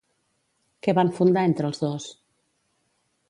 [0.87, 2.07] Què van fundar entre els dos?